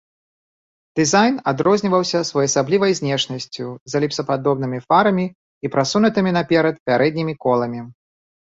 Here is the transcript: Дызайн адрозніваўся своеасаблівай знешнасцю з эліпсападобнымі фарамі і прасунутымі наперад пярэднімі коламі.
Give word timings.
Дызайн 0.99 1.35
адрозніваўся 1.51 2.19
своеасаблівай 2.29 2.91
знешнасцю 2.99 3.67
з 3.93 3.99
эліпсападобнымі 3.99 4.79
фарамі 4.89 5.27
і 5.67 5.75
прасунутымі 5.77 6.31
наперад 6.39 6.75
пярэднімі 6.89 7.33
коламі. 7.47 7.81